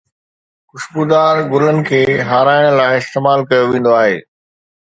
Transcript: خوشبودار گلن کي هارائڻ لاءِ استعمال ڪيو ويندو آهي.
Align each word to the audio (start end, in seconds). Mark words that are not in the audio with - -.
خوشبودار 0.69 1.35
گلن 1.51 1.77
کي 1.89 2.01
هارائڻ 2.29 2.65
لاءِ 2.79 2.99
استعمال 3.03 3.39
ڪيو 3.49 3.63
ويندو 3.71 3.97
آهي. 4.01 4.21